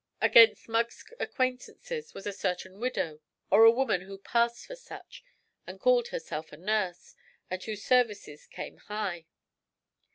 [0.19, 3.19] Among Smug's acquaintances was a certain widow,
[3.51, 5.23] or a woman who passed for such,
[5.67, 7.13] who called herself a nurse,
[7.51, 9.27] and whose services 'came high.'